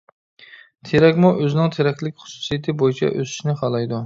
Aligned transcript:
تېرەكمۇ 0.89 1.31
ئۆزىنىڭ 1.41 1.69
تېرەكلىك 1.77 2.19
خۇسۇسىيىتى 2.25 2.77
بويىچە 2.81 3.13
ئۆسۈشنى 3.15 3.57
خالايدۇ. 3.63 3.99